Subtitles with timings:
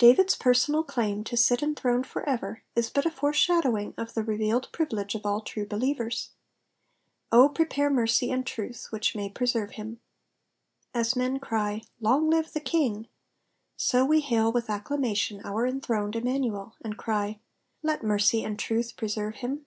[0.00, 4.66] David^s personal claim to sit enthroned for ever is but a foreshadowiLg of the revealed
[4.72, 6.30] privilege of all true believers.
[7.32, 10.00] 0 prepare mercy and truths which inay preserve him.'''
[10.92, 13.06] As men cry, Long live the king,''
[13.76, 18.58] so we hail with ac clamation our enthroned Imraanuel, and cry, *' Let mercy and
[18.58, 19.66] truth preserve him."